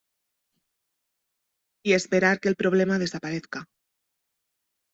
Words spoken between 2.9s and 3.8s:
desaparezca.